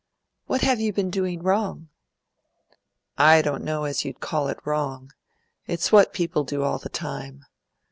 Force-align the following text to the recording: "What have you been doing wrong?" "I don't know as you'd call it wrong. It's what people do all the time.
"What 0.47 0.61
have 0.61 0.79
you 0.79 0.91
been 0.91 1.11
doing 1.11 1.43
wrong?" 1.43 1.89
"I 3.19 3.43
don't 3.43 3.63
know 3.63 3.83
as 3.83 4.03
you'd 4.03 4.19
call 4.19 4.47
it 4.47 4.57
wrong. 4.65 5.13
It's 5.67 5.91
what 5.91 6.11
people 6.11 6.43
do 6.43 6.63
all 6.63 6.79
the 6.79 6.89
time. 6.89 7.45